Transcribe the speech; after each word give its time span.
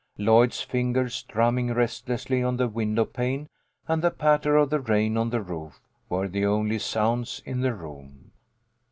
'Lloyd's 0.17 0.61
fingers 0.63 1.21
drumming 1.21 1.75
restlessly 1.75 2.41
on 2.41 2.57
the 2.57 2.67
window 2.67 3.05
pane, 3.05 3.47
and 3.87 4.01
the 4.03 4.09
patter 4.09 4.57
of 4.57 4.71
the 4.71 4.79
rain 4.79 5.15
on 5.15 5.29
the 5.29 5.43
roof, 5.43 5.79
were 6.09 6.27
the 6.27 6.43
only 6.43 6.79
sounds 6.79 7.39
in 7.45 7.61
the 7.61 7.75
room. 7.75 8.31